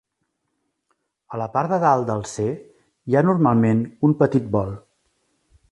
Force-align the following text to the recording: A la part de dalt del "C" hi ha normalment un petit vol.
A 1.35 1.39
la 1.41 1.47
part 1.57 1.73
de 1.73 1.79
dalt 1.83 2.07
del 2.09 2.25
"C" 2.31 2.47
hi 3.11 3.17
ha 3.21 3.25
normalment 3.29 3.83
un 4.09 4.17
petit 4.23 4.53
vol. 4.57 4.73